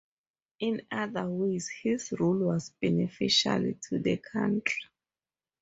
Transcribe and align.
In 0.61 0.81
other 0.89 1.29
ways 1.29 1.69
his 1.69 2.11
rule 2.19 2.47
was 2.47 2.73
beneficial 2.81 3.75
to 3.87 3.99
the 3.99 4.17
country. 4.17 4.81